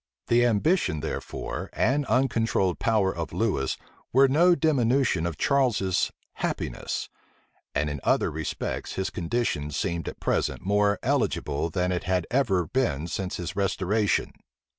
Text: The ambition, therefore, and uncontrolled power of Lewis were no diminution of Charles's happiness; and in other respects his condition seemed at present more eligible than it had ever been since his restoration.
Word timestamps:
The 0.29 0.43
ambition, 0.47 1.01
therefore, 1.01 1.69
and 1.73 2.07
uncontrolled 2.07 2.79
power 2.79 3.15
of 3.15 3.31
Lewis 3.31 3.77
were 4.11 4.27
no 4.27 4.55
diminution 4.55 5.27
of 5.27 5.37
Charles's 5.37 6.11
happiness; 6.37 7.07
and 7.75 7.87
in 7.87 7.99
other 8.03 8.31
respects 8.31 8.93
his 8.93 9.11
condition 9.11 9.69
seemed 9.69 10.07
at 10.07 10.19
present 10.19 10.65
more 10.65 10.97
eligible 11.03 11.69
than 11.69 11.91
it 11.91 12.05
had 12.05 12.25
ever 12.31 12.65
been 12.65 13.05
since 13.05 13.35
his 13.37 13.55
restoration. 13.55 14.31